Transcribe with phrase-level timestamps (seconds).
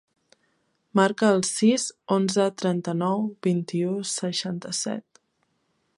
[0.99, 1.85] Marca el sis,
[2.17, 5.25] onze, trenta-nou, vint-i-u, seixanta-set.